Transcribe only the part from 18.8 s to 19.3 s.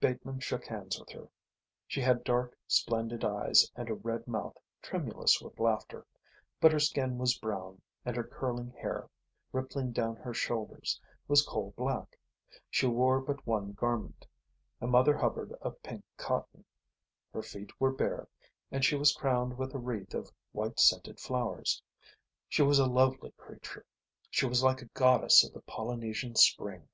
she was